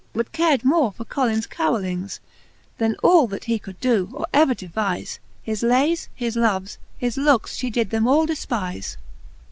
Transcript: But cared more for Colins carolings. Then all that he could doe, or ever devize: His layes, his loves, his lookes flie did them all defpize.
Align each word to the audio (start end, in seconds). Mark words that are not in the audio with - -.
But 0.13 0.31
cared 0.31 0.65
more 0.65 0.91
for 0.91 1.05
Colins 1.05 1.45
carolings. 1.45 2.19
Then 2.79 2.95
all 3.03 3.27
that 3.27 3.43
he 3.43 3.59
could 3.59 3.79
doe, 3.79 4.09
or 4.13 4.25
ever 4.33 4.55
devize: 4.55 5.19
His 5.43 5.61
layes, 5.61 6.09
his 6.15 6.35
loves, 6.35 6.79
his 6.97 7.17
lookes 7.17 7.59
flie 7.59 7.69
did 7.69 7.91
them 7.91 8.07
all 8.07 8.25
defpize. 8.25 8.97